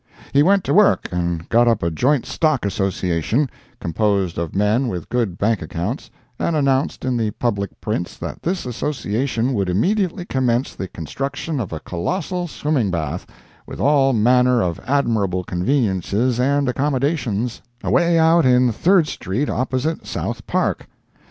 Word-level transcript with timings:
He 0.33 0.41
went 0.41 0.63
to 0.63 0.73
work 0.73 1.07
and 1.11 1.47
got 1.49 1.67
up 1.67 1.83
a 1.83 1.91
joint 1.91 2.25
stock 2.25 2.65
association, 2.65 3.47
composed 3.79 4.39
of 4.39 4.55
men 4.55 4.87
with 4.87 5.09
good 5.09 5.37
bank 5.37 5.61
accounts, 5.61 6.09
and 6.39 6.55
announced 6.55 7.05
in 7.05 7.17
the 7.17 7.29
public 7.29 7.79
prints 7.79 8.17
that 8.17 8.41
this 8.41 8.65
association 8.65 9.53
would 9.53 9.69
immediately 9.69 10.25
commence 10.25 10.73
the 10.73 10.87
construction 10.87 11.59
of 11.59 11.71
a 11.71 11.79
colossal 11.81 12.47
swimming 12.47 12.89
bath, 12.89 13.27
with 13.67 13.79
all 13.79 14.11
manner 14.11 14.63
of 14.63 14.79
admirable 14.87 15.43
conveniences 15.43 16.39
and 16.39 16.67
accommodations, 16.67 17.61
away 17.83 18.17
out 18.17 18.43
in 18.43 18.71
Third 18.71 19.05
Street 19.07 19.51
opposite 19.51 20.07
South 20.07 20.47
Park. 20.47 20.87